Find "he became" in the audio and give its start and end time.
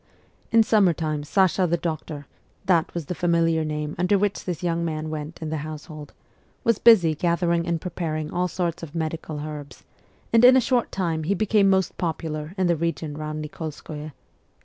11.25-11.69